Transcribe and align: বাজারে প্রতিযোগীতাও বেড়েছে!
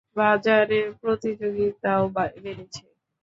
বাজারে 0.17 0.79
প্রতিযোগীতাও 1.01 2.03
বেড়েছে! 2.15 2.83